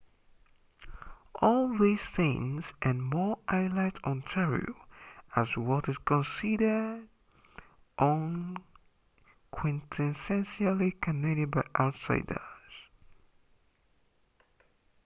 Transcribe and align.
all 1.35 1.77
these 1.77 2.01
things 2.01 2.73
and 2.81 3.03
more 3.03 3.37
highlight 3.47 4.03
ontario 4.03 4.73
as 5.35 5.55
what 5.55 5.87
is 5.87 5.99
considered 5.99 7.07
quintessentially 7.99 10.99
canadian 11.01 11.51
by 11.51 11.61
outsiders 11.79 12.81